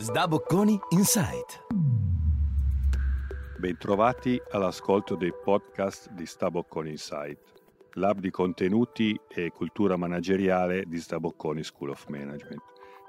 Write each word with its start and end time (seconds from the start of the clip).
Sdabocconi 0.00 0.78
Insight. 0.90 1.66
Bentrovati 3.58 4.40
all'ascolto 4.52 5.16
dei 5.16 5.32
podcast 5.32 6.12
di 6.12 6.24
Stabocconi 6.24 6.90
Insight, 6.90 7.40
lab 7.94 8.20
di 8.20 8.30
contenuti 8.30 9.20
e 9.26 9.50
cultura 9.50 9.96
manageriale 9.96 10.84
di 10.86 11.00
Stabocconi 11.00 11.64
School 11.64 11.90
of 11.90 12.06
Management. 12.06 12.62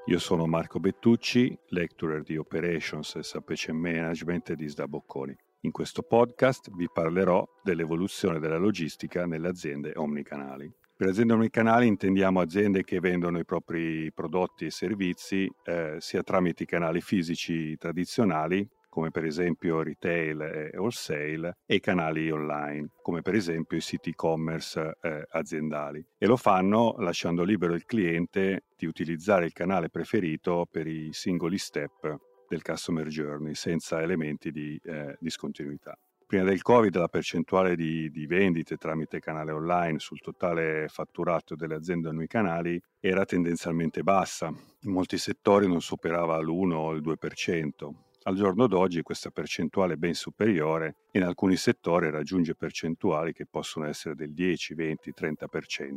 Io 0.07 0.17
sono 0.17 0.47
Marco 0.47 0.79
Bettucci, 0.79 1.55
lecturer 1.67 2.23
di 2.23 2.38
Operations 2.38 3.17
e 3.17 3.21
Supply 3.21 3.71
Management 3.71 4.53
di 4.53 4.67
Sdabocconi. 4.67 5.37
In 5.59 5.71
questo 5.71 6.01
podcast 6.01 6.71
vi 6.75 6.89
parlerò 6.91 7.47
dell'evoluzione 7.61 8.39
della 8.39 8.57
logistica 8.57 9.27
nelle 9.27 9.49
aziende 9.49 9.91
omnicanali. 9.95 10.73
Per 11.00 11.07
aziende 11.07 11.31
omnicanali 11.31 11.88
intendiamo 11.88 12.41
aziende 12.41 12.83
che 12.83 13.00
vendono 13.00 13.39
i 13.39 13.46
propri 13.46 14.11
prodotti 14.11 14.65
e 14.65 14.69
servizi 14.69 15.50
eh, 15.64 15.96
sia 16.00 16.23
tramite 16.23 16.64
i 16.64 16.65
canali 16.65 17.00
fisici 17.00 17.78
tradizionali, 17.78 18.68
come 18.89 19.09
per 19.09 19.23
esempio 19.23 19.82
retail 19.82 20.42
e 20.42 20.78
wholesale, 20.78 21.59
e 21.65 21.75
i 21.75 21.79
canali 21.79 22.29
online, 22.29 22.89
come 23.01 23.21
per 23.21 23.33
esempio 23.33 23.78
i 23.78 23.82
siti 23.82 24.09
e-commerce 24.09 24.97
eh, 25.00 25.25
aziendali. 25.29 26.06
E 26.18 26.25
lo 26.25 26.36
fanno 26.36 26.96
lasciando 26.97 27.45
libero 27.45 27.75
il 27.75 27.86
cliente 27.86 28.65
di 28.75 28.86
utilizzare 28.86 29.45
il 29.45 29.54
canale 29.54 29.89
preferito 29.89 30.68
per 30.70 30.86
i 30.86 31.14
singoli 31.14 31.57
step 31.57 32.14
del 32.50 32.61
customer 32.61 33.08
journey 33.08 33.56
senza 33.56 34.02
elementi 34.02 34.52
di 34.52 34.78
eh, 34.84 35.16
discontinuità. 35.22 35.97
Prima 36.30 36.44
del 36.44 36.61
Covid 36.61 36.95
la 36.95 37.08
percentuale 37.08 37.75
di, 37.75 38.11
di, 38.11 38.28
vendite 38.28 38.78
tramite 38.78 39.20
canale 39.20 39.52
online 39.52 39.97
sul 39.97 40.20
totale 40.20 40.86
fatturato 40.88 41.56
delle 41.56 41.73
aziende 41.73 42.28
canali 42.28 42.80
era 43.00 43.25
tendenzialmente 43.25 44.03
bassa, 44.03 44.45
in 44.45 44.92
molti 44.92 45.18
settori 45.18 45.68
non 45.68 45.81
superava 45.81 46.40
l'1 46.40 46.73
o 46.73 46.92
il 46.92 47.02
2%. 47.02 47.90
Al 48.26 48.36
giorno 48.36 48.68
d'oggi 48.68 49.02
questa 49.02 49.31
percentuale 49.31 49.95
è 49.95 49.98
ben 49.98 50.14
superiore 50.14 50.98
e 51.09 51.18
in 51.18 51.26
alcuni 51.26 51.56
settori 51.56 52.12
raggiunge 52.12 52.53
percentuali 52.53 53.34
che 53.34 53.48
possono 53.48 53.88
essere 53.88 54.14
del 54.14 54.31
10, 54.31 54.75
20, 54.75 55.14
30%. 55.20 55.96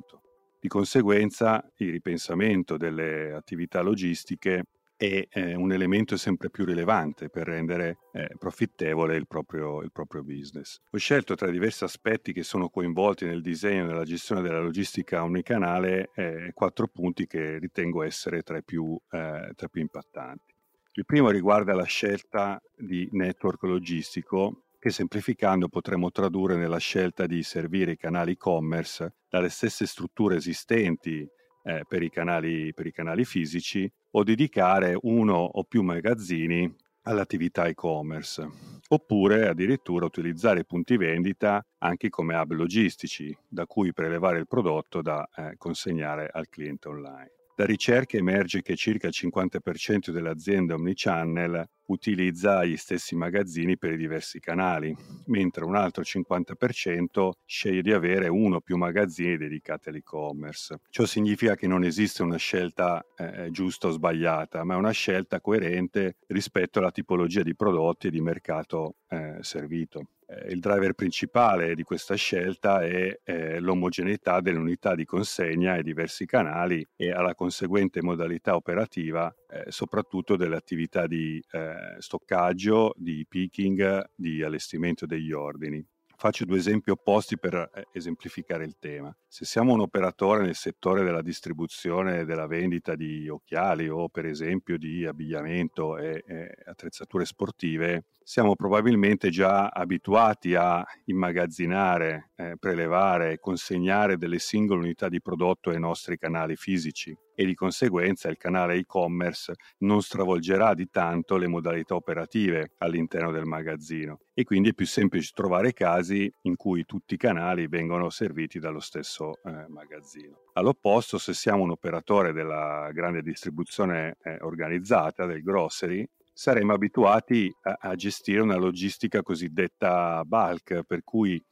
Di 0.58 0.68
conseguenza 0.68 1.62
il 1.76 1.90
ripensamento 1.90 2.78
delle 2.78 3.34
attività 3.34 3.82
logistiche 3.82 4.64
è 5.02 5.26
eh, 5.30 5.54
un 5.56 5.72
elemento 5.72 6.16
sempre 6.16 6.48
più 6.48 6.64
rilevante 6.64 7.28
per 7.28 7.48
rendere 7.48 7.98
eh, 8.12 8.36
profittevole 8.38 9.16
il 9.16 9.26
proprio, 9.26 9.82
il 9.82 9.90
proprio, 9.90 10.22
business. 10.22 10.80
Ho 10.90 10.96
scelto 10.98 11.34
tra 11.34 11.48
i 11.48 11.52
diversi 11.52 11.82
aspetti 11.82 12.32
che 12.32 12.44
sono 12.44 12.68
coinvolti 12.68 13.24
nel 13.24 13.42
disegno 13.42 13.82
e 13.82 13.86
nella 13.86 14.04
gestione 14.04 14.42
della 14.42 14.60
logistica 14.60 15.24
omnicanale 15.24 16.10
eh, 16.14 16.50
quattro 16.54 16.86
punti 16.86 17.26
che 17.26 17.58
ritengo 17.58 18.04
essere 18.04 18.42
tra 18.42 18.58
i 18.58 18.62
più, 18.62 18.96
eh, 19.10 19.50
tra 19.56 19.66
i 19.66 19.70
più 19.70 19.80
impattanti. 19.80 20.54
Il 20.92 21.04
primo 21.04 21.30
riguarda 21.30 21.74
la 21.74 21.84
scelta 21.84 22.60
di 22.76 23.08
network 23.10 23.64
logistico 23.64 24.66
che 24.78 24.90
semplificando 24.90 25.66
potremmo 25.66 26.12
tradurre 26.12 26.56
nella 26.56 26.78
scelta 26.78 27.26
di 27.26 27.42
servire 27.42 27.92
i 27.92 27.96
canali 27.96 28.32
e-commerce 28.32 29.14
dalle 29.28 29.48
stesse 29.48 29.84
strutture 29.84 30.36
esistenti 30.36 31.26
eh, 31.64 31.84
per, 31.88 32.02
i 32.02 32.10
canali, 32.10 32.72
per 32.72 32.86
i 32.86 32.92
canali 32.92 33.24
fisici 33.24 33.90
o 34.12 34.22
dedicare 34.22 34.96
uno 35.02 35.34
o 35.34 35.64
più 35.64 35.82
magazzini 35.82 36.74
all'attività 37.02 37.66
e-commerce, 37.66 38.48
oppure 38.88 39.48
addirittura 39.48 40.04
utilizzare 40.04 40.60
i 40.60 40.64
punti 40.66 40.96
vendita 40.96 41.64
anche 41.78 42.08
come 42.08 42.36
hub 42.36 42.52
logistici 42.52 43.36
da 43.48 43.66
cui 43.66 43.92
prelevare 43.92 44.38
il 44.38 44.46
prodotto 44.46 45.02
da 45.02 45.28
eh, 45.34 45.56
consegnare 45.56 46.28
al 46.30 46.48
cliente 46.48 46.88
online. 46.88 47.41
Da 47.54 47.66
ricerche 47.66 48.16
emerge 48.16 48.62
che 48.62 48.76
circa 48.76 49.08
il 49.08 49.14
50% 49.14 50.10
delle 50.10 50.30
aziende 50.30 50.72
omnichannel 50.72 51.68
utilizza 51.86 52.64
gli 52.64 52.76
stessi 52.76 53.14
magazzini 53.14 53.76
per 53.76 53.92
i 53.92 53.96
diversi 53.96 54.40
canali, 54.40 54.96
mentre 55.26 55.64
un 55.64 55.76
altro 55.76 56.02
50% 56.02 57.30
sceglie 57.44 57.82
di 57.82 57.92
avere 57.92 58.28
uno 58.28 58.56
o 58.56 58.60
più 58.60 58.76
magazzini 58.76 59.36
dedicati 59.36 59.90
all'e-commerce. 59.90 60.80
Ciò 60.88 61.04
significa 61.04 61.54
che 61.54 61.66
non 61.66 61.84
esiste 61.84 62.22
una 62.22 62.36
scelta 62.36 63.04
eh, 63.16 63.50
giusta 63.50 63.88
o 63.88 63.90
sbagliata, 63.90 64.64
ma 64.64 64.74
è 64.74 64.78
una 64.78 64.90
scelta 64.90 65.40
coerente 65.40 66.16
rispetto 66.28 66.78
alla 66.78 66.90
tipologia 66.90 67.42
di 67.42 67.54
prodotti 67.54 68.06
e 68.06 68.10
di 68.10 68.20
mercato 68.20 68.96
eh, 69.08 69.36
servito. 69.40 70.06
Eh, 70.32 70.52
il 70.52 70.60
driver 70.60 70.94
principale 70.94 71.74
di 71.74 71.82
questa 71.82 72.14
scelta 72.14 72.82
è 72.82 73.20
eh, 73.22 73.60
l'omogeneità 73.60 74.40
delle 74.40 74.58
unità 74.58 74.94
di 74.94 75.04
consegna 75.04 75.72
ai 75.72 75.82
diversi 75.82 76.26
canali 76.26 76.86
e 76.96 77.10
alla 77.10 77.34
conseguente 77.34 78.02
modalità 78.02 78.54
operativa, 78.54 79.34
eh, 79.48 79.70
soprattutto 79.70 80.36
delle 80.36 80.56
attività 80.56 81.06
di 81.06 81.42
eh, 81.50 81.96
stoccaggio, 81.98 82.94
di 82.96 83.26
picking, 83.28 84.10
di 84.14 84.42
allestimento 84.42 85.06
degli 85.06 85.32
ordini. 85.32 85.84
Faccio 86.22 86.44
due 86.44 86.58
esempi 86.58 86.92
opposti 86.92 87.36
per 87.36 87.52
eh, 87.74 87.88
esemplificare 87.90 88.64
il 88.64 88.76
tema. 88.78 89.12
Se 89.26 89.44
siamo 89.44 89.72
un 89.72 89.80
operatore 89.80 90.44
nel 90.44 90.54
settore 90.54 91.02
della 91.02 91.20
distribuzione 91.20 92.20
e 92.20 92.24
della 92.24 92.46
vendita 92.46 92.94
di 92.94 93.28
occhiali 93.28 93.88
o 93.88 94.08
per 94.08 94.26
esempio 94.26 94.78
di 94.78 95.04
abbigliamento 95.04 95.98
e, 95.98 96.22
e 96.24 96.54
attrezzature 96.64 97.24
sportive, 97.24 98.04
siamo 98.22 98.54
probabilmente 98.54 99.30
già 99.30 99.66
abituati 99.66 100.54
a 100.54 100.86
immagazzinare, 101.06 102.30
eh, 102.36 102.54
prelevare 102.56 103.32
e 103.32 103.40
consegnare 103.40 104.16
delle 104.16 104.38
singole 104.38 104.82
unità 104.82 105.08
di 105.08 105.20
prodotto 105.20 105.70
ai 105.70 105.80
nostri 105.80 106.18
canali 106.18 106.54
fisici 106.54 107.12
e 107.42 107.46
di 107.46 107.54
conseguenza 107.54 108.28
il 108.28 108.36
canale 108.36 108.76
e-commerce 108.76 109.54
non 109.78 110.00
stravolgerà 110.00 110.74
di 110.74 110.88
tanto 110.90 111.36
le 111.36 111.48
modalità 111.48 111.96
operative 111.96 112.72
all'interno 112.78 113.32
del 113.32 113.44
magazzino 113.44 114.20
e 114.32 114.44
quindi 114.44 114.70
è 114.70 114.74
più 114.74 114.86
semplice 114.86 115.32
trovare 115.34 115.72
casi 115.72 116.32
in 116.42 116.54
cui 116.54 116.84
tutti 116.84 117.14
i 117.14 117.18
canali 117.18 117.66
vengono 117.66 118.10
serviti 118.10 118.60
dallo 118.60 118.80
stesso 118.80 119.40
eh, 119.42 119.66
magazzino. 119.68 120.38
All'opposto, 120.54 121.18
se 121.18 121.34
siamo 121.34 121.64
un 121.64 121.70
operatore 121.70 122.32
della 122.32 122.88
grande 122.92 123.22
distribuzione 123.22 124.16
eh, 124.22 124.38
organizzata, 124.40 125.26
del 125.26 125.42
grocery, 125.42 126.08
saremmo 126.32 126.72
abituati 126.72 127.52
a, 127.62 127.76
a 127.80 127.94
gestire 127.96 128.40
una 128.40 128.56
logistica 128.56 129.22
cosiddetta 129.22 130.22
bulk, 130.24 130.82
per 130.84 131.02
cui 131.02 131.42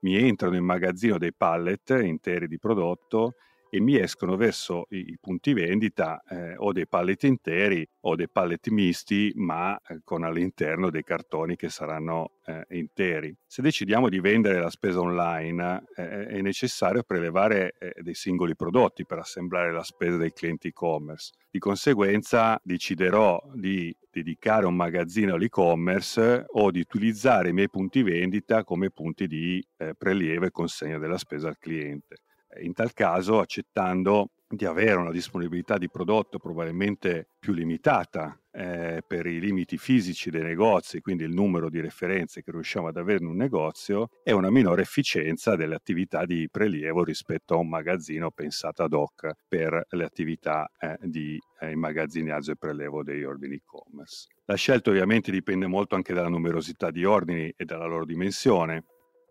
mi 0.00 0.16
entrano 0.16 0.56
in 0.56 0.64
magazzino 0.64 1.18
dei 1.18 1.34
pallet 1.34 1.90
interi 2.02 2.48
di 2.48 2.58
prodotto 2.58 3.34
e 3.70 3.80
mi 3.80 3.98
escono 3.98 4.36
verso 4.36 4.86
i, 4.90 5.16
punti 5.20 5.52
vendita 5.52 6.22
eh, 6.28 6.56
o 6.56 6.72
dei 6.72 6.86
pallet 6.86 7.22
interi 7.24 7.86
o 8.00 8.14
dei 8.14 8.28
pallet 8.28 8.68
misti, 8.68 9.32
ma 9.36 9.78
eh, 9.78 10.00
con 10.04 10.24
all'interno 10.24 10.90
dei 10.90 11.02
cartoni 11.02 11.56
che 11.56 11.68
saranno 11.68 12.36
eh, 12.46 12.64
interi. 12.70 13.34
Se 13.46 13.62
decidiamo 13.62 14.08
di 14.08 14.20
vendere 14.20 14.60
la 14.60 14.70
spesa 14.70 15.00
online, 15.00 15.84
eh, 15.96 16.26
è 16.26 16.40
necessario 16.40 17.02
prelevare 17.02 17.74
eh, 17.78 17.94
dei 18.00 18.14
singoli 18.14 18.54
prodotti 18.54 19.04
per 19.04 19.18
assemblare 19.18 19.72
la 19.72 19.82
spesa 19.82 20.16
dei 20.16 20.32
clienti 20.32 20.68
e-commerce. 20.68 21.32
Di 21.50 21.58
conseguenza 21.58 22.60
deciderò 22.62 23.40
di 23.54 23.94
dedicare 24.10 24.66
un 24.66 24.74
magazzino 24.74 25.34
all'e-commerce 25.34 26.44
o 26.46 26.70
di 26.70 26.80
utilizzare 26.80 27.50
i 27.50 27.52
miei 27.52 27.68
punti 27.68 28.02
vendita 28.02 28.64
come 28.64 28.90
punti 28.90 29.26
di 29.26 29.62
eh, 29.76 29.94
prelievo 29.96 30.46
e 30.46 30.50
consegna 30.50 30.98
della 30.98 31.18
spesa 31.18 31.48
al 31.48 31.58
cliente 31.58 32.16
in 32.60 32.72
tal 32.72 32.92
caso 32.92 33.40
accettando 33.40 34.30
di 34.48 34.64
avere 34.64 34.94
una 34.94 35.10
disponibilità 35.10 35.76
di 35.76 35.90
prodotto 35.90 36.38
probabilmente 36.38 37.26
più 37.38 37.52
limitata 37.52 38.38
eh, 38.52 39.02
per 39.06 39.26
i 39.26 39.40
limiti 39.40 39.76
fisici 39.76 40.30
dei 40.30 40.42
negozi, 40.42 41.00
quindi 41.00 41.24
il 41.24 41.32
numero 41.32 41.68
di 41.68 41.80
referenze 41.80 42.42
che 42.42 42.52
riusciamo 42.52 42.86
ad 42.86 42.96
avere 42.96 43.18
in 43.20 43.28
un 43.28 43.36
negozio, 43.36 44.10
e 44.22 44.32
una 44.32 44.50
minore 44.50 44.82
efficienza 44.82 45.56
delle 45.56 45.74
attività 45.74 46.24
di 46.24 46.48
prelievo 46.50 47.02
rispetto 47.02 47.54
a 47.54 47.58
un 47.58 47.68
magazzino 47.68 48.30
pensato 48.30 48.82
ad 48.84 48.92
hoc 48.92 49.30
per 49.48 49.84
le 49.90 50.04
attività 50.04 50.70
eh, 50.78 50.96
di 51.02 51.38
eh, 51.60 51.70
immagazzinaggio 51.70 52.52
e 52.52 52.56
prelevo 52.56 53.02
degli 53.02 53.24
ordini 53.24 53.56
e-commerce. 53.56 54.28
La 54.44 54.54
scelta 54.54 54.90
ovviamente 54.90 55.32
dipende 55.32 55.66
molto 55.66 55.96
anche 55.96 56.14
dalla 56.14 56.28
numerosità 56.28 56.90
di 56.90 57.04
ordini 57.04 57.52
e 57.56 57.64
dalla 57.64 57.86
loro 57.86 58.04
dimensione 58.04 58.84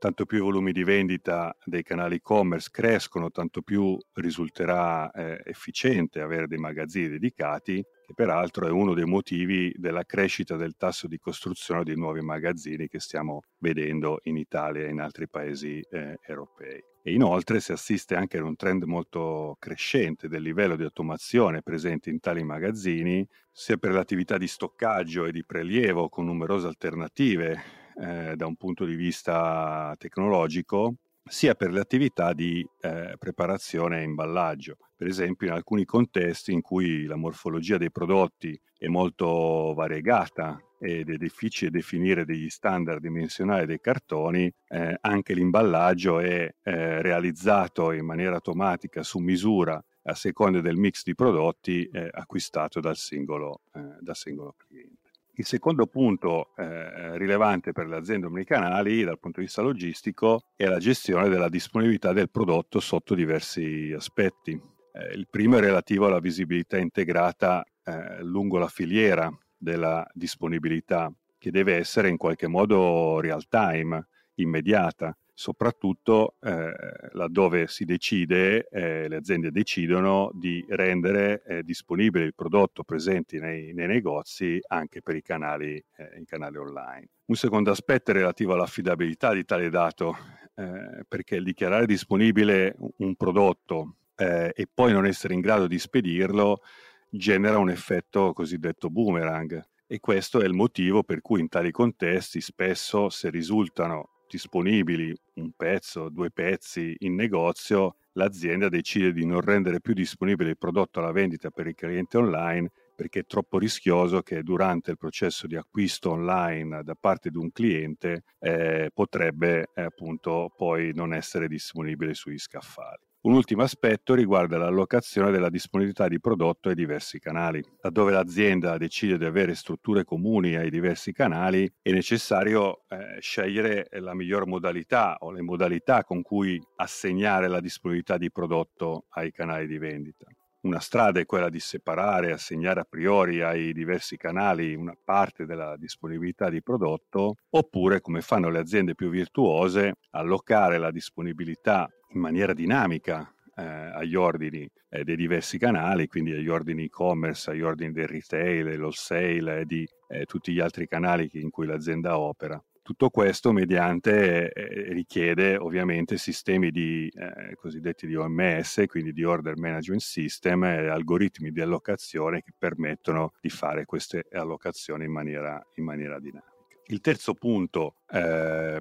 tanto 0.06 0.28
più 0.28 0.38
i 0.38 0.42
volumi 0.42 0.72
di 0.72 0.84
vendita 0.84 1.58
dei 1.66 1.82
canali 1.82 2.18
e-commerce 2.18 2.70
crescono, 2.72 3.32
tanto 3.32 3.64
più 3.64 3.98
risulterà 4.14 5.10
eh, 5.10 5.42
efficiente 5.46 6.22
avere 6.22 6.46
dei 6.46 6.60
magazzini 6.60 7.10
dedicati, 7.10 7.84
che 8.06 8.14
peraltro 8.14 8.68
è 8.68 8.70
uno 8.70 8.94
dei 8.94 9.06
motivi 9.06 9.74
della 9.76 10.04
crescita 10.04 10.58
del 10.58 10.76
tasso 10.78 11.08
di 11.08 11.18
costruzione 11.18 11.84
di 11.84 11.96
nuovi 11.96 12.22
magazzini 12.22 12.88
che 12.88 13.00
stiamo 13.00 13.40
vedendo 13.58 14.20
in 14.26 14.38
Italia 14.38 14.86
e 14.86 14.92
in 14.92 15.00
altri 15.00 15.28
paesi 15.28 15.80
eh, 15.90 16.20
europei. 16.22 16.80
E 17.02 17.12
inoltre 17.12 17.60
si 17.60 17.72
assiste 17.72 18.16
anche 18.16 18.38
ad 18.38 18.44
un 18.44 18.56
trend 18.56 18.84
molto 18.84 19.56
crescente 19.58 20.28
del 20.28 20.44
livello 20.44 20.76
di 20.76 20.84
automazione 20.84 21.64
presente 21.64 22.12
in 22.12 22.20
tali 22.20 22.44
magazzini, 22.44 23.28
sia 23.52 23.78
per 23.78 23.92
l'attività 23.92 24.38
di 24.38 24.48
stoccaggio 24.48 25.26
e 25.26 25.32
di 25.32 25.44
prelievo 25.44 26.10
con 26.10 26.26
numerose 26.26 26.68
alternative 26.68 27.85
eh, 28.02 28.36
da 28.36 28.46
un 28.46 28.56
punto 28.56 28.86
di 28.86 28.96
vista 28.96 29.94
tecnologico, 29.98 30.96
sia 31.28 31.56
per 31.56 31.72
le 31.72 31.80
attività 31.80 32.34
di 32.34 32.66
eh, 32.82 33.16
preparazione 33.18 34.00
e 34.00 34.04
imballaggio. 34.04 34.78
Per 34.96 35.08
esempio 35.08 35.48
in 35.48 35.54
alcuni 35.54 35.84
contesti 35.84 36.54
in 36.54 36.62
cui 36.62 37.06
la 37.06 37.16
morfologia 37.16 37.78
dei 37.78 37.92
prodotti 37.92 38.60
è 38.78 38.88
molto 38.88 39.74
variegata 39.76 40.60
ed 40.80 41.10
è 41.10 41.18
difficile 41.18 41.72
definire 41.72 42.26
degli 42.26 42.50
standard 42.50 43.02
dimensionali 43.02 43.66
dei 43.66 43.80
cartoni, 43.80 44.52
eh, 44.68 44.98
anche 45.02 45.34
l'imballaggio 45.34 46.20
è 46.20 46.54
eh, 46.62 47.02
realizzato 47.02 47.92
in 47.92 48.06
maniera 48.06 48.36
automatica 48.36 49.02
su 49.02 49.20
misura 49.20 49.84
a 50.08 50.14
seconda 50.14 50.62
del 50.62 50.78
mix 50.78 51.04
di 51.04 51.16
prodotti 51.16 51.90
eh, 51.92 52.08
acquistato 52.12 52.80
dal 52.80 52.98
singolo, 52.98 53.62
eh, 53.74 53.98
dal 54.00 54.16
singolo 54.16 54.54
cliente. 54.56 55.05
Il 55.38 55.46
secondo 55.46 55.86
punto 55.86 56.56
eh, 56.56 57.18
rilevante 57.18 57.74
per 57.74 57.88
le 57.88 57.98
aziende 57.98 58.28
omnicanali 58.28 59.04
dal 59.04 59.20
punto 59.20 59.42
di 59.42 59.48
vista 59.48 59.62
logistico 59.62 60.46
è 60.56 60.66
la 60.66 60.78
gestione 60.78 61.28
della 61.28 61.50
disponibilità 61.50 62.14
del 62.14 62.30
prodotto 62.30 62.80
sotto 62.80 63.16
diversi 63.16 63.92
aspetti. 63.94 64.52
Eh, 64.52 65.14
il 65.14 65.28
primo 65.30 65.58
è 65.58 65.60
relativo 65.60 66.06
alla 66.06 66.20
visibilità 66.20 66.78
integrata 66.78 67.66
eh, 67.84 68.24
lungo 68.24 68.60
la 68.60 68.70
filiera 68.70 69.30
della 69.58 70.10
disponibilità, 70.14 71.12
che 71.38 71.52
deve 71.52 71.76
essere 71.76 72.08
in 72.08 72.16
qualche 72.16 72.48
modo 72.48 73.20
real 73.20 73.46
time, 73.50 74.08
immediata 74.36 75.18
soprattutto 75.38 76.36
eh, 76.42 76.72
laddove 77.12 77.68
si 77.68 77.84
decide, 77.84 78.70
eh, 78.70 79.10
le 79.10 79.18
aziende 79.18 79.52
decidono 79.52 80.32
di 80.34 80.66
rendere 80.70 81.44
eh, 81.46 81.64
disponibile 81.64 82.24
il 82.24 82.34
prodotto 82.34 82.84
presente 82.84 83.38
nei, 83.38 83.74
nei, 83.74 83.86
negozi 83.86 84.60
anche 84.68 85.02
per 85.02 85.18
i 85.18 85.22
canali, 85.22 85.76
eh, 85.98 86.24
canali, 86.26 86.58
online. 86.58 87.10
Un 87.26 87.36
secondo 87.36 87.70
aspetto 87.70 88.12
è 88.12 88.14
relativo 88.14 88.54
all'affidabilità 88.54 89.34
di 89.34 89.44
tale 89.44 89.70
dato, 89.70 90.16
eh, 90.56 91.04
perché 91.06 91.42
dichiarare 91.44 91.86
disponibile 91.86 92.78
un 92.98 93.16
prodotto 93.16 93.96
eh, 94.16 94.54
e 94.56 94.68
poi 94.74 94.94
non 94.94 95.06
essere 95.06 95.34
in 95.34 95.42
grado 95.42 95.68
di 95.68 95.78
spedirlo 95.78 96.62
genera 97.10 97.58
un 97.58 97.70
effetto 97.70 98.32
cosiddetto 98.32 98.90
boomerang. 98.90 99.62
E 99.86 100.00
questo 100.00 100.40
è 100.40 100.46
il 100.46 100.54
motivo 100.54 101.04
per 101.04 101.22
cui 101.22 101.42
in 101.42 101.50
tali 101.50 101.72
contesti 101.72 102.40
spesso 102.40 103.10
se 103.10 103.30
risultano 103.30 104.15
disponibili 104.28 105.16
un 105.36 105.52
pezzo, 105.56 106.10
due 106.10 106.32
pezzi 106.32 106.96
in 107.00 107.16
negozio, 107.16 107.98
l'azienda 108.14 108.70
decide 108.70 109.12
di 109.12 109.26
non 109.26 109.42
rendere 109.42 109.82
più 109.82 109.94
disponibile 109.94 110.52
il 110.52 110.58
prodotto 110.58 111.00
alla 111.00 111.12
vendita 111.12 111.50
per 111.50 111.68
il 111.68 111.76
cliente 111.76 112.18
online 112.18 112.72
perché 112.96 113.20
è 113.20 113.26
troppo 113.26 113.60
rischioso 113.60 114.22
che 114.22 114.42
durante 114.42 114.92
il 114.92 114.98
processo 114.98 115.48
di 115.48 115.56
acquisto 115.56 116.12
online 116.12 116.82
da 116.84 116.96
parte 117.00 117.30
di 117.30 117.38
un 117.38 117.52
cliente 117.52 118.24
eh, 118.40 118.90
potrebbe 118.94 119.70
eh, 119.74 119.82
appunto 119.84 120.52
poi 120.56 120.92
non 120.94 121.14
essere 121.14 121.48
disponibile 121.48 122.14
sugli 122.14 122.40
scaffali. 122.40 123.04
Un 123.26 123.34
ultimo 123.34 123.64
aspetto 123.64 124.14
riguarda 124.14 124.60
l'allocazione 124.60 125.32
della 125.32 125.50
disponibilità 125.50 126.08
di 126.08 126.20
prodotto 126.20 126.70
ai 126.70 126.76
diversi 126.76 127.18
canali. 127.18 127.60
Laddove 127.82 128.12
l'azienda 128.12 128.78
decide 128.78 129.18
di 129.18 129.26
avere 129.26 129.56
strutture 129.56 130.04
comuni 130.04 130.56
ai 130.56 130.70
diversi 130.70 131.12
canali, 131.12 131.68
è 131.82 131.92
necessario 131.92 132.84
eh, 132.88 133.20
scegliere 133.22 133.88
la 133.94 134.14
miglior 134.14 134.46
modalità 134.46 135.16
o 135.22 135.32
le 135.32 135.42
modalità 135.42 136.04
con 136.04 136.22
cui 136.22 136.62
assegnare 136.76 137.48
la 137.48 137.62
disponibilità 137.62 138.20
di 138.20 138.32
prodotto 138.32 139.06
ai 139.10 139.32
canali 139.32 139.66
di 139.66 139.80
vendita. 139.80 140.28
Una 140.66 140.80
strada 140.80 141.20
è 141.20 141.28
quella 141.28 141.50
di 141.50 141.60
separare, 141.60 142.32
assegnare 142.32 142.80
a 142.80 142.88
priori 142.90 143.40
ai 143.40 143.72
diversi 143.72 144.18
canali 144.18 144.74
una 144.74 144.98
parte 145.02 145.46
della 145.46 145.78
disponibilità 145.78 146.50
di 146.50 146.64
prodotto, 146.64 147.36
oppure, 147.52 148.02
come 148.02 148.22
fanno 148.22 148.50
le 148.50 148.58
aziende 148.58 148.96
più 148.96 149.10
virtuose, 149.12 149.94
allocare 150.10 150.80
la 150.80 150.90
disponibilità 150.90 151.88
in 152.14 152.20
maniera 152.20 152.54
dinamica 152.54 153.32
eh, 153.56 153.62
agli 153.62 154.16
ordini 154.16 154.68
eh, 154.90 155.04
dei 155.04 155.16
diversi 155.16 155.60
canali, 155.60 156.08
quindi 156.08 156.32
agli 156.32 156.50
ordini 156.50 156.86
e-commerce, 156.86 157.52
agli 157.52 157.62
ordini 157.62 157.92
del 157.92 158.08
retail, 158.08 158.66
dell'wholesale 158.66 159.60
e 159.60 159.66
di 159.66 159.88
eh, 160.08 160.26
tutti 160.26 160.52
gli 160.52 160.60
altri 160.60 160.88
canali 160.88 161.30
in 161.34 161.52
cui 161.52 161.68
l'azienda 161.68 162.18
opera. 162.18 162.60
Tutto 162.86 163.10
questo 163.10 163.52
mediante 163.52 164.52
eh, 164.52 164.94
richiede 164.94 165.58
ovviamente 165.58 166.18
sistemi 166.18 166.70
di 166.70 167.12
eh, 167.16 167.56
cosiddetti 167.56 168.06
di 168.06 168.16
OMS, 168.16 168.84
quindi 168.86 169.12
di 169.12 169.24
Order 169.24 169.58
Management 169.58 170.02
System 170.02 170.66
e 170.66 170.88
algoritmi 170.88 171.50
di 171.50 171.62
allocazione 171.62 172.44
che 172.44 172.52
permettono 172.56 173.34
di 173.42 173.50
fare 173.50 173.86
queste 173.86 174.28
allocazioni 174.32 175.06
in 175.06 175.12
maniera, 175.12 175.60
in 175.78 175.84
maniera 175.84 176.20
dinamica. 176.20 176.54
Il 176.86 177.02
terzo 177.02 177.34
punto 177.34 177.96
eh, 178.08 178.80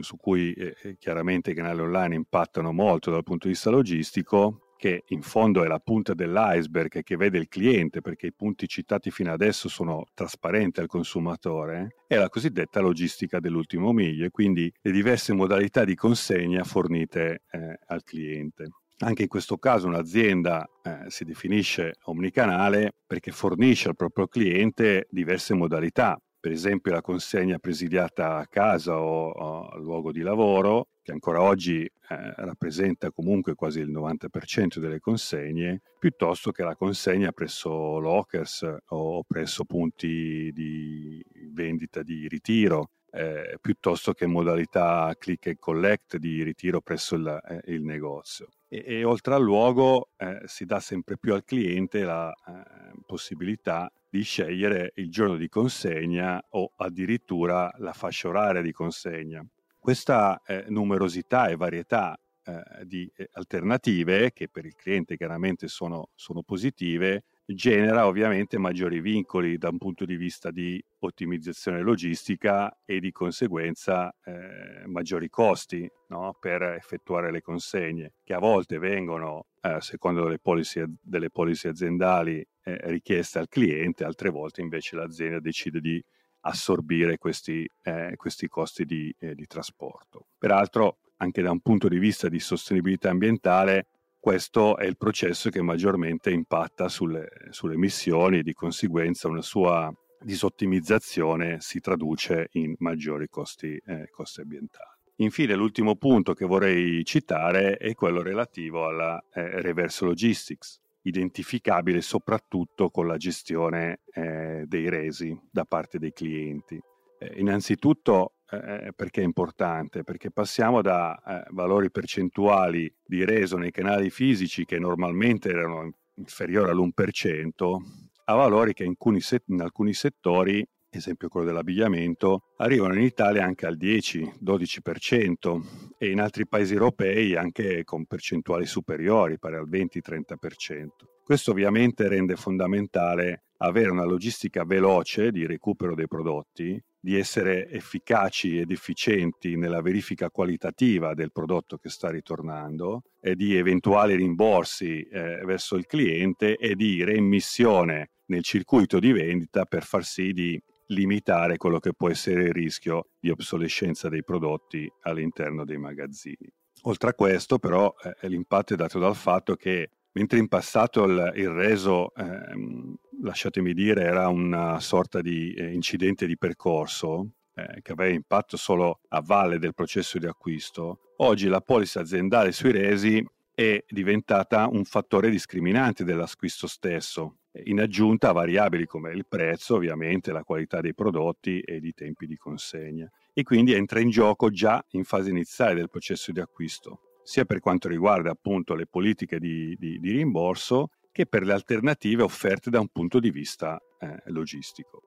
su 0.00 0.16
cui 0.16 0.54
eh, 0.54 0.74
eh, 0.82 0.96
chiaramente 0.96 1.50
i 1.50 1.54
canali 1.54 1.80
online 1.80 2.14
impattano 2.14 2.72
molto 2.72 3.10
dal 3.10 3.22
punto 3.22 3.48
di 3.48 3.52
vista 3.52 3.68
logistico, 3.68 4.69
che 4.80 5.04
in 5.08 5.20
fondo 5.20 5.62
è 5.62 5.66
la 5.66 5.78
punta 5.78 6.14
dell'iceberg 6.14 7.02
che 7.02 7.16
vede 7.18 7.36
il 7.36 7.48
cliente, 7.48 8.00
perché 8.00 8.28
i 8.28 8.32
punti 8.32 8.66
citati 8.66 9.10
fino 9.10 9.30
adesso 9.30 9.68
sono 9.68 10.06
trasparenti 10.14 10.80
al 10.80 10.86
consumatore, 10.86 11.96
è 12.06 12.16
la 12.16 12.30
cosiddetta 12.30 12.80
logistica 12.80 13.40
dell'ultimo 13.40 13.92
miglio 13.92 14.24
e 14.24 14.30
quindi 14.30 14.72
le 14.80 14.90
diverse 14.90 15.34
modalità 15.34 15.84
di 15.84 15.94
consegna 15.94 16.64
fornite 16.64 17.42
eh, 17.50 17.78
al 17.88 18.02
cliente. 18.02 18.70
Anche 19.00 19.22
in 19.22 19.28
questo 19.28 19.58
caso 19.58 19.86
un'azienda 19.86 20.66
eh, 20.82 21.10
si 21.10 21.24
definisce 21.24 21.96
omnicanale 22.04 22.94
perché 23.06 23.32
fornisce 23.32 23.88
al 23.88 23.96
proprio 23.96 24.28
cliente 24.28 25.08
diverse 25.10 25.52
modalità 25.52 26.18
per 26.40 26.52
esempio 26.52 26.92
la 26.92 27.02
consegna 27.02 27.58
presidiata 27.58 28.38
a 28.38 28.46
casa 28.46 28.98
o, 28.98 29.28
o 29.28 29.68
al 29.68 29.82
luogo 29.82 30.10
di 30.10 30.22
lavoro, 30.22 30.88
che 31.02 31.12
ancora 31.12 31.42
oggi 31.42 31.82
eh, 31.84 31.90
rappresenta 32.08 33.10
comunque 33.10 33.54
quasi 33.54 33.80
il 33.80 33.90
90% 33.90 34.78
delle 34.78 35.00
consegne, 35.00 35.82
piuttosto 35.98 36.50
che 36.50 36.62
la 36.62 36.74
consegna 36.74 37.30
presso 37.32 37.98
lockers 37.98 38.66
o 38.88 39.22
presso 39.24 39.64
punti 39.64 40.50
di 40.52 41.22
vendita 41.52 42.02
di 42.02 42.26
ritiro, 42.26 42.90
eh, 43.12 43.58
piuttosto 43.60 44.12
che 44.12 44.26
modalità 44.26 45.14
click 45.18 45.48
and 45.48 45.58
collect 45.58 46.16
di 46.16 46.42
ritiro 46.42 46.80
presso 46.80 47.16
il, 47.16 47.40
eh, 47.48 47.72
il 47.72 47.82
negozio. 47.82 48.48
E, 48.68 48.84
e, 48.86 49.04
oltre 49.04 49.34
al 49.34 49.42
luogo 49.42 50.10
eh, 50.16 50.42
si 50.44 50.64
dà 50.64 50.80
sempre 50.80 51.18
più 51.18 51.34
al 51.34 51.44
cliente 51.44 52.04
la 52.04 52.32
eh, 52.32 52.92
possibilità 53.04 53.90
di 54.10 54.22
scegliere 54.22 54.92
il 54.96 55.08
giorno 55.08 55.36
di 55.36 55.48
consegna 55.48 56.44
o 56.50 56.72
addirittura 56.76 57.72
la 57.78 57.92
fascia 57.92 58.28
oraria 58.28 58.60
di 58.60 58.72
consegna. 58.72 59.46
Questa 59.78 60.42
eh, 60.44 60.64
numerosità 60.68 61.46
e 61.46 61.56
varietà 61.56 62.18
eh, 62.44 62.84
di 62.84 63.10
eh, 63.14 63.28
alternative, 63.32 64.32
che 64.32 64.48
per 64.48 64.66
il 64.66 64.74
cliente 64.74 65.16
chiaramente 65.16 65.68
sono, 65.68 66.10
sono 66.14 66.42
positive, 66.42 67.24
genera 67.54 68.06
ovviamente 68.06 68.58
maggiori 68.58 69.00
vincoli 69.00 69.58
da 69.58 69.68
un 69.68 69.78
punto 69.78 70.04
di 70.04 70.16
vista 70.16 70.50
di 70.50 70.82
ottimizzazione 71.00 71.80
logistica 71.80 72.80
e 72.84 73.00
di 73.00 73.10
conseguenza 73.10 74.14
eh, 74.24 74.86
maggiori 74.86 75.28
costi 75.28 75.90
no? 76.08 76.36
per 76.38 76.62
effettuare 76.62 77.30
le 77.30 77.40
consegne 77.40 78.12
che 78.22 78.34
a 78.34 78.38
volte 78.38 78.78
vengono 78.78 79.46
eh, 79.62 79.80
secondo 79.80 80.26
le 80.28 80.38
policy, 80.38 80.82
delle 81.00 81.30
policy 81.30 81.68
aziendali 81.68 82.46
eh, 82.62 82.78
richieste 82.90 83.38
al 83.38 83.48
cliente, 83.48 84.04
altre 84.04 84.30
volte 84.30 84.60
invece 84.60 84.96
l'azienda 84.96 85.40
decide 85.40 85.80
di 85.80 86.02
assorbire 86.42 87.18
questi, 87.18 87.68
eh, 87.82 88.14
questi 88.16 88.48
costi 88.48 88.84
di, 88.84 89.14
eh, 89.18 89.34
di 89.34 89.46
trasporto. 89.46 90.26
Peraltro 90.38 90.98
anche 91.16 91.42
da 91.42 91.50
un 91.50 91.60
punto 91.60 91.88
di 91.88 91.98
vista 91.98 92.28
di 92.28 92.40
sostenibilità 92.40 93.10
ambientale 93.10 93.86
questo 94.20 94.76
è 94.76 94.84
il 94.84 94.98
processo 94.98 95.48
che 95.48 95.62
maggiormente 95.62 96.30
impatta 96.30 96.88
sulle, 96.88 97.26
sulle 97.48 97.74
emissioni 97.74 98.38
e 98.38 98.42
di 98.42 98.52
conseguenza 98.52 99.28
una 99.28 99.40
sua 99.40 99.90
disottimizzazione 100.20 101.60
si 101.60 101.80
traduce 101.80 102.48
in 102.52 102.74
maggiori 102.78 103.28
costi, 103.28 103.80
eh, 103.84 104.10
costi 104.10 104.42
ambientali. 104.42 104.98
Infine, 105.16 105.54
l'ultimo 105.54 105.96
punto 105.96 106.34
che 106.34 106.44
vorrei 106.44 107.04
citare 107.04 107.76
è 107.76 107.94
quello 107.94 108.22
relativo 108.22 108.86
alla 108.86 109.22
eh, 109.32 109.60
reverse 109.62 110.04
logistics, 110.04 110.78
identificabile 111.02 112.02
soprattutto 112.02 112.90
con 112.90 113.06
la 113.06 113.16
gestione 113.16 114.00
eh, 114.12 114.64
dei 114.66 114.88
resi 114.88 115.38
da 115.50 115.64
parte 115.64 115.98
dei 115.98 116.12
clienti. 116.12 116.78
Eh, 117.18 117.34
innanzitutto 117.38 118.34
eh, 118.50 118.92
perché 118.94 119.20
è 119.20 119.24
importante? 119.24 120.02
Perché 120.02 120.30
passiamo 120.30 120.82
da 120.82 121.20
eh, 121.22 121.46
valori 121.50 121.90
percentuali 121.90 122.92
di 123.04 123.24
reso 123.24 123.56
nei 123.56 123.70
canali 123.70 124.10
fisici 124.10 124.64
che 124.64 124.78
normalmente 124.78 125.48
erano 125.48 125.90
inferiori 126.14 126.70
all'1% 126.70 127.76
a 128.24 128.34
valori 128.34 128.72
che 128.74 128.84
in 128.84 128.90
alcuni, 128.90 129.20
set- 129.20 129.48
in 129.48 129.60
alcuni 129.60 129.92
settori 129.92 130.66
esempio 130.90 131.28
quello 131.28 131.46
dell'abbigliamento, 131.46 132.42
arrivano 132.56 132.94
in 132.94 133.02
Italia 133.02 133.44
anche 133.44 133.66
al 133.66 133.76
10-12% 133.76 135.60
e 135.98 136.10
in 136.10 136.20
altri 136.20 136.46
paesi 136.46 136.72
europei 136.72 137.36
anche 137.36 137.84
con 137.84 138.06
percentuali 138.06 138.66
superiori, 138.66 139.38
pari 139.38 139.56
al 139.56 139.68
20-30%. 139.68 140.88
Questo 141.24 141.52
ovviamente 141.52 142.08
rende 142.08 142.34
fondamentale 142.34 143.44
avere 143.58 143.90
una 143.90 144.04
logistica 144.04 144.64
veloce 144.64 145.30
di 145.30 145.46
recupero 145.46 145.94
dei 145.94 146.08
prodotti 146.08 146.82
di 147.00 147.16
essere 147.16 147.68
efficaci 147.70 148.58
ed 148.58 148.70
efficienti 148.70 149.56
nella 149.56 149.80
verifica 149.80 150.30
qualitativa 150.30 151.14
del 151.14 151.32
prodotto 151.32 151.78
che 151.78 151.88
sta 151.88 152.10
ritornando 152.10 153.04
e 153.20 153.34
di 153.34 153.56
eventuali 153.56 154.14
rimborsi 154.14 155.02
eh, 155.02 155.40
verso 155.44 155.76
il 155.76 155.86
cliente 155.86 156.56
e 156.56 156.74
di 156.74 157.02
reimmissione 157.02 158.10
nel 158.26 158.42
circuito 158.42 158.98
di 158.98 159.12
vendita 159.12 159.64
per 159.64 159.82
far 159.82 160.04
sì 160.04 160.32
di 160.32 160.62
limitare 160.88 161.56
quello 161.56 161.78
che 161.78 161.94
può 161.94 162.10
essere 162.10 162.44
il 162.44 162.52
rischio 162.52 163.10
di 163.18 163.30
obsolescenza 163.30 164.08
dei 164.08 164.22
prodotti 164.22 164.90
all'interno 165.02 165.64
dei 165.64 165.78
magazzini. 165.78 166.52
Oltre 166.82 167.10
a 167.10 167.14
questo, 167.14 167.58
però, 167.58 167.92
eh, 168.20 168.28
l'impatto 168.28 168.74
è 168.74 168.76
dato 168.76 168.98
dal 168.98 169.16
fatto 169.16 169.54
che 169.54 169.90
mentre 170.12 170.38
in 170.38 170.48
passato 170.48 171.04
il, 171.04 171.32
il 171.36 171.48
reso, 171.50 172.14
eh, 172.14 172.96
lasciatemi 173.22 173.72
dire, 173.74 174.02
era 174.02 174.28
una 174.28 174.80
sorta 174.80 175.20
di 175.20 175.52
eh, 175.52 175.72
incidente 175.72 176.26
di 176.26 176.36
percorso, 176.36 177.32
eh, 177.54 177.80
che 177.82 177.92
aveva 177.92 178.14
impatto 178.14 178.56
solo 178.56 179.00
a 179.08 179.20
valle 179.20 179.58
del 179.58 179.74
processo 179.74 180.18
di 180.18 180.26
acquisto, 180.26 181.14
oggi 181.18 181.48
la 181.48 181.60
polizza 181.60 182.00
aziendale 182.00 182.52
sui 182.52 182.72
resi 182.72 183.24
è 183.54 183.84
diventata 183.88 184.68
un 184.68 184.84
fattore 184.84 185.28
discriminante 185.28 186.04
dell'acquisto 186.04 186.66
stesso, 186.66 187.36
in 187.64 187.80
aggiunta 187.80 188.30
a 188.30 188.32
variabili 188.32 188.86
come 188.86 189.12
il 189.12 189.26
prezzo, 189.26 189.74
ovviamente, 189.74 190.32
la 190.32 190.44
qualità 190.44 190.80
dei 190.80 190.94
prodotti 190.94 191.60
ed 191.60 191.84
i 191.84 191.92
tempi 191.92 192.26
di 192.26 192.36
consegna. 192.36 193.10
E 193.32 193.42
quindi 193.42 193.74
entra 193.74 194.00
in 194.00 194.10
gioco 194.10 194.50
già 194.50 194.82
in 194.90 195.04
fase 195.04 195.30
iniziale 195.30 195.74
del 195.74 195.90
processo 195.90 196.32
di 196.32 196.40
acquisto, 196.40 197.09
sia 197.30 197.44
per 197.44 197.60
quanto 197.60 197.86
riguarda 197.86 198.32
appunto 198.32 198.74
le 198.74 198.88
politiche 198.88 199.38
di, 199.38 199.76
di, 199.78 200.00
di 200.00 200.10
rimborso 200.10 200.88
che 201.12 201.26
per 201.26 201.44
le 201.44 201.52
alternative 201.52 202.24
offerte 202.24 202.70
da 202.70 202.80
un 202.80 202.88
punto 202.88 203.20
di 203.20 203.30
vista 203.30 203.80
eh, 204.00 204.20
logistico. 204.32 205.02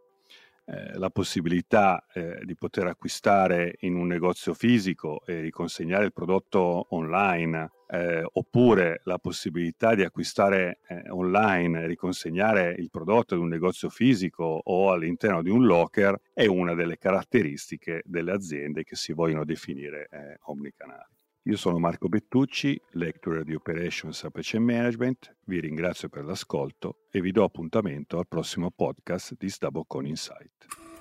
Eh, 0.66 0.98
la 0.98 1.10
possibilità 1.10 2.06
eh, 2.14 2.40
di 2.46 2.56
poter 2.56 2.88
acquistare 2.88 3.76
in 3.80 3.98
un 3.98 4.08
negozio 4.08 4.54
fisico 4.54 5.26
e 5.26 5.42
riconsegnare 5.42 6.06
il 6.06 6.14
prodotto 6.14 6.86
online 6.96 7.72
eh, 7.90 8.24
oppure 8.26 9.02
la 9.04 9.18
possibilità 9.18 9.94
di 9.94 10.04
acquistare 10.04 10.80
eh, 10.88 11.10
online 11.10 11.82
e 11.82 11.88
riconsegnare 11.88 12.74
il 12.78 12.90
prodotto 12.90 13.34
ad 13.34 13.42
un 13.42 13.50
negozio 13.50 13.90
fisico 13.90 14.62
o 14.64 14.94
all'interno 14.94 15.42
di 15.42 15.50
un 15.50 15.66
locker 15.66 16.18
è 16.32 16.46
una 16.46 16.74
delle 16.74 16.98
caratteristiche 16.98 18.02
delle 18.06 18.32
aziende 18.32 18.86
che 18.86 18.96
si 18.96 19.12
vogliono 19.12 19.44
definire 19.44 20.08
eh, 20.10 20.38
omnicanali. 20.44 21.23
Io 21.46 21.58
sono 21.58 21.78
Marco 21.78 22.08
Bettucci, 22.08 22.80
lecturer 22.92 23.44
di 23.44 23.54
Operations 23.54 24.18
Supply 24.18 24.60
Management, 24.60 25.36
vi 25.44 25.60
ringrazio 25.60 26.08
per 26.08 26.24
l'ascolto 26.24 27.00
e 27.12 27.20
vi 27.20 27.32
do 27.32 27.44
appuntamento 27.44 28.18
al 28.18 28.30
prossimo 28.30 28.72
podcast 28.72 29.36
di 29.38 29.50
Staboccon 29.50 30.06
Insight. 30.06 30.93